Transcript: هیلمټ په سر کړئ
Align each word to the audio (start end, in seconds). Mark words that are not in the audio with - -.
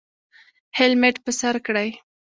هیلمټ 0.77 1.15
په 1.25 1.31
سر 1.39 1.55
کړئ 1.65 1.89